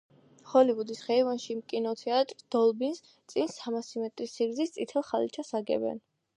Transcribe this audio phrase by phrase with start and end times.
[0.51, 3.03] ჰოლივუდის ხეივანში, კინოთეატრ „დოლბის“
[3.35, 6.07] წინ, სამასი მეტრის სიგრძის წითელ ხალიჩას აგებენ.